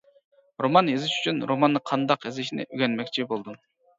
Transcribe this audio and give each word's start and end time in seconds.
رومان 0.65 0.87
يېزىش 0.91 1.11
ئۈچۈن 1.17 1.41
روماننى 1.51 1.83
قانداق 1.91 2.25
يېزىشنى 2.29 2.65
ئۆگەنمەكچى 2.69 3.27
بولدۇم. 3.35 3.63